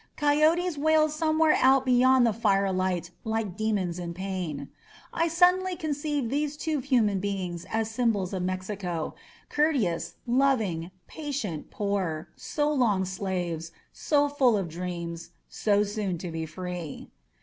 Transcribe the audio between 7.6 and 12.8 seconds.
as sym bols of Mexico— courteous, loving, patient, poor, so